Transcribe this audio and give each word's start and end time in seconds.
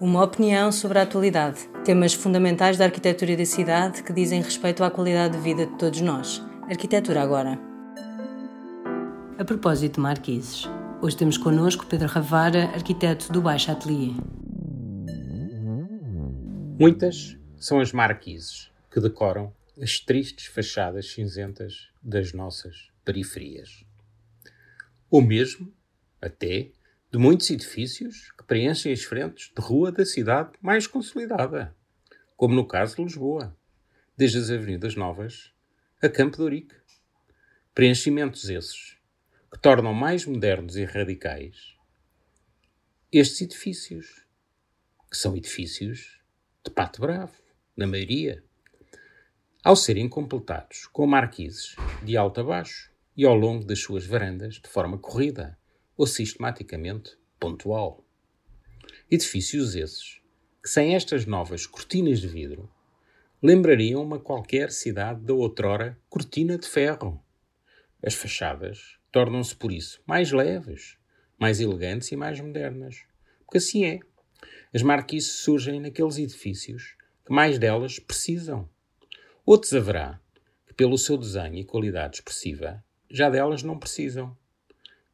Uma 0.00 0.24
opinião 0.24 0.72
sobre 0.72 0.98
a 0.98 1.02
atualidade, 1.02 1.68
temas 1.84 2.14
fundamentais 2.14 2.78
da 2.78 2.86
arquitetura 2.86 3.36
da 3.36 3.44
cidade 3.44 4.02
que 4.02 4.14
dizem 4.14 4.40
respeito 4.40 4.82
à 4.82 4.90
qualidade 4.90 5.36
de 5.36 5.42
vida 5.44 5.66
de 5.66 5.76
todos 5.76 6.00
nós. 6.00 6.42
Arquitetura 6.62 7.20
agora. 7.20 7.58
A 9.38 9.44
propósito 9.44 9.96
de 9.96 10.00
marquises, 10.00 10.66
hoje 11.02 11.18
temos 11.18 11.36
connosco 11.36 11.84
Pedro 11.84 12.08
Ravara, 12.08 12.70
arquiteto 12.70 13.30
do 13.30 13.42
Baixo 13.42 13.70
Atelier. 13.70 14.14
Muitas 16.78 17.36
são 17.58 17.78
as 17.78 17.92
marquises 17.92 18.70
que 18.90 19.00
decoram 19.00 19.52
as 19.78 20.00
tristes 20.00 20.46
fachadas 20.46 21.12
cinzentas 21.12 21.90
das 22.02 22.32
nossas 22.32 22.88
periferias. 23.04 23.84
Ou 25.10 25.20
mesmo, 25.20 25.70
até, 26.22 26.70
de 27.12 27.18
muitos 27.18 27.50
edifícios 27.50 28.30
que 28.38 28.44
preenchem 28.44 28.92
as 28.92 29.02
frentes 29.02 29.52
de 29.54 29.60
rua 29.60 29.90
da 29.90 30.04
cidade 30.04 30.52
mais 30.62 30.86
consolidada, 30.86 31.76
como 32.36 32.54
no 32.54 32.66
caso 32.66 32.96
de 32.96 33.02
Lisboa, 33.02 33.56
desde 34.16 34.38
as 34.38 34.50
Avenidas 34.50 34.94
Novas 34.94 35.52
a 36.00 36.08
Campo 36.08 36.36
de 36.36 36.42
Ourique. 36.42 36.76
Preenchimentos 37.74 38.48
esses 38.48 38.96
que 39.52 39.58
tornam 39.58 39.92
mais 39.92 40.24
modernos 40.24 40.76
e 40.76 40.84
radicais 40.84 41.76
estes 43.12 43.40
edifícios, 43.40 44.24
que 45.10 45.16
são 45.16 45.36
edifícios 45.36 46.20
de 46.64 46.70
pato 46.70 47.00
bravo, 47.00 47.34
na 47.76 47.84
maioria, 47.84 48.44
ao 49.64 49.74
serem 49.74 50.08
completados 50.08 50.86
com 50.86 51.08
marquises 51.08 51.74
de 52.04 52.16
alto 52.16 52.40
a 52.40 52.44
baixo 52.44 52.92
e 53.16 53.24
ao 53.24 53.34
longo 53.34 53.64
das 53.64 53.80
suas 53.80 54.06
varandas 54.06 54.60
de 54.60 54.68
forma 54.68 54.96
corrida 54.96 55.58
ou 56.00 56.06
sistematicamente 56.06 57.14
pontual. 57.38 58.02
Edifícios 59.10 59.74
esses 59.74 60.18
que, 60.62 60.70
sem 60.70 60.94
estas 60.94 61.26
novas 61.26 61.66
cortinas 61.66 62.22
de 62.22 62.26
vidro, 62.26 62.72
lembrariam 63.42 64.02
uma 64.02 64.18
qualquer 64.18 64.70
cidade 64.70 65.20
da 65.20 65.34
outrora 65.34 66.00
cortina 66.08 66.56
de 66.56 66.66
ferro. 66.66 67.22
As 68.02 68.14
fachadas 68.14 68.96
tornam-se, 69.12 69.54
por 69.54 69.70
isso, 69.70 70.02
mais 70.06 70.32
leves, 70.32 70.96
mais 71.38 71.60
elegantes 71.60 72.10
e 72.10 72.16
mais 72.16 72.40
modernas. 72.40 73.04
Porque 73.40 73.58
assim 73.58 73.84
é. 73.84 74.00
As 74.72 74.80
marquises 74.80 75.30
surgem 75.30 75.80
naqueles 75.80 76.16
edifícios 76.16 76.96
que 77.26 77.32
mais 77.34 77.58
delas 77.58 77.98
precisam. 77.98 78.66
Outros 79.44 79.74
haverá 79.74 80.18
que, 80.66 80.72
pelo 80.72 80.96
seu 80.96 81.18
desenho 81.18 81.58
e 81.58 81.64
qualidade 81.64 82.16
expressiva, 82.16 82.82
já 83.10 83.28
delas 83.28 83.62
não 83.62 83.78
precisam. 83.78 84.34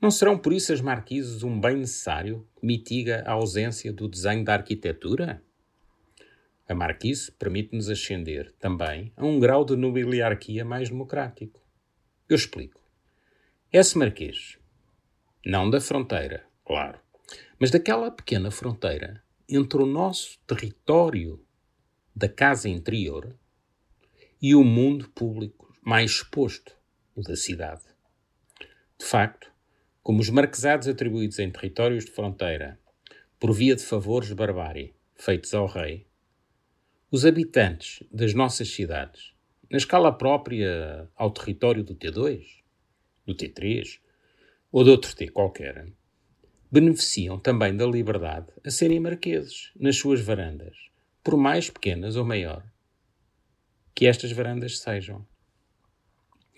Não 0.00 0.10
serão 0.10 0.38
por 0.38 0.52
isso 0.52 0.72
as 0.72 0.80
marquises 0.80 1.42
um 1.42 1.60
bem 1.60 1.76
necessário 1.76 2.48
que 2.56 2.64
mitiga 2.64 3.22
a 3.26 3.32
ausência 3.32 3.92
do 3.92 4.08
desenho 4.08 4.42
da 4.42 4.54
arquitetura? 4.54 5.44
A 6.66 6.74
marquise 6.74 7.30
permite-nos 7.32 7.90
ascender 7.90 8.54
também 8.58 9.12
a 9.14 9.26
um 9.26 9.38
grau 9.38 9.62
de 9.62 9.76
nobiliarquia 9.76 10.64
mais 10.64 10.88
democrático. 10.88 11.60
Eu 12.28 12.36
explico. 12.36 12.80
Esse 13.70 13.98
marquês, 13.98 14.58
não 15.44 15.68
da 15.68 15.80
fronteira, 15.80 16.46
claro, 16.64 16.98
mas 17.58 17.70
daquela 17.70 18.10
pequena 18.10 18.50
fronteira 18.50 19.22
entre 19.46 19.82
o 19.82 19.86
nosso 19.86 20.38
território 20.46 21.44
da 22.16 22.28
casa 22.28 22.68
interior 22.68 23.36
e 24.40 24.54
o 24.54 24.64
mundo 24.64 25.10
público 25.10 25.76
mais 25.82 26.12
exposto, 26.12 26.74
o 27.14 27.22
da 27.22 27.36
cidade. 27.36 27.82
De 28.98 29.04
facto, 29.04 29.49
como 30.02 30.20
os 30.20 30.30
marquesados 30.30 30.88
atribuídos 30.88 31.38
em 31.38 31.50
territórios 31.50 32.04
de 32.04 32.10
fronteira, 32.10 32.78
por 33.38 33.52
via 33.52 33.76
de 33.76 33.82
favores 33.82 34.28
de 34.28 34.34
barbárie 34.34 34.94
feitos 35.14 35.52
ao 35.54 35.66
rei, 35.66 36.06
os 37.10 37.26
habitantes 37.26 38.02
das 38.10 38.32
nossas 38.34 38.68
cidades, 38.70 39.32
na 39.70 39.76
escala 39.76 40.12
própria 40.12 41.08
ao 41.14 41.30
território 41.30 41.84
do 41.84 41.94
T2, 41.94 42.44
do 43.26 43.34
T3 43.34 44.00
ou 44.72 44.84
de 44.84 44.90
outro 44.90 45.14
T 45.14 45.28
qualquer, 45.28 45.92
beneficiam 46.70 47.38
também 47.38 47.76
da 47.76 47.86
liberdade 47.86 48.46
a 48.64 48.70
serem 48.70 49.00
marqueses 49.00 49.72
nas 49.76 49.96
suas 49.96 50.20
varandas, 50.20 50.76
por 51.22 51.36
mais 51.36 51.68
pequenas 51.68 52.16
ou 52.16 52.24
maior 52.24 52.64
que 53.94 54.06
estas 54.06 54.32
varandas 54.32 54.78
sejam. 54.78 55.26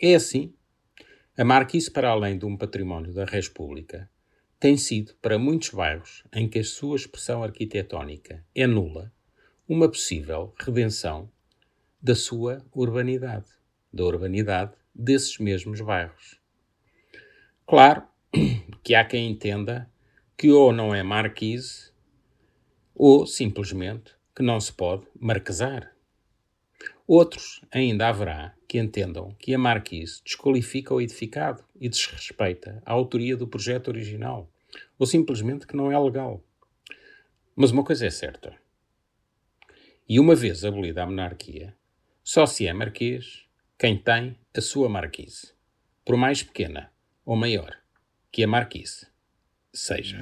É 0.01 0.15
assim 0.15 0.55
a 1.35 1.45
Marquise, 1.45 1.91
para 1.91 2.11
além 2.11 2.37
de 2.37 2.45
um 2.45 2.59
património 2.59 3.15
da 3.15 3.25
res 3.25 3.49
pública, 3.49 4.11
tem 4.61 4.77
sido, 4.77 5.15
para 5.15 5.39
muitos 5.39 5.71
bairros 5.71 6.23
em 6.31 6.47
que 6.47 6.59
a 6.59 6.65
sua 6.65 6.95
expressão 6.95 7.43
arquitetónica 7.43 8.45
é 8.55 8.67
nula, 8.67 9.11
uma 9.67 9.89
possível 9.89 10.55
redenção 10.59 11.31
da 12.03 12.15
sua 12.15 12.63
urbanidade, 12.71 13.47
da 13.91 14.05
urbanidade 14.05 14.73
desses 14.95 15.39
mesmos 15.39 15.81
bairros. 15.81 16.39
Claro 17.67 18.03
que 18.85 18.95
há 18.95 19.03
quem 19.03 19.31
entenda 19.31 19.91
que 20.37 20.51
ou 20.51 20.71
não 20.71 20.95
é 20.95 21.03
marquise 21.03 21.91
ou 22.95 23.27
simplesmente 23.27 24.15
que 24.37 24.43
não 24.43 24.61
se 24.61 24.73
pode 24.73 25.07
marquesar. 25.19 25.97
Outros 27.07 27.63
ainda 27.73 28.09
haverá 28.09 28.55
que 28.73 28.79
entendam 28.79 29.35
que 29.39 29.55
a 29.55 29.59
Marquise 29.59 30.23
desqualifica 30.25 30.95
o 30.95 31.01
edificado 31.03 31.63
e 31.79 31.91
desrespeita 31.91 32.83
a 32.87 32.93
autoria 32.95 33.37
do 33.37 33.47
projeto 33.47 33.89
original, 33.89 34.51
ou 34.99 35.07
simplesmente 35.07 35.67
que 35.67 35.77
não 35.77 35.93
é 35.93 35.99
legal. 35.99 36.43
Mas 37.55 37.71
uma 37.71 37.85
coisa 37.85 38.07
é 38.07 38.11
certa. 38.11 38.57
E 40.09 40.19
uma 40.19 40.35
vez 40.35 40.65
abolida 40.65 41.03
a 41.03 41.07
monarquia, 41.07 41.77
só 42.25 42.47
se 42.47 42.67
é 42.67 42.73
marquês 42.73 43.45
quem 43.79 43.99
tem 43.99 44.39
a 44.57 44.61
sua 44.63 44.89
marquise, 44.89 45.53
por 46.03 46.17
mais 46.17 46.43
pequena 46.43 46.91
ou 47.27 47.37
maior 47.37 47.77
que 48.31 48.43
a 48.43 48.49
marquise 48.49 49.07
seja. 49.71 50.17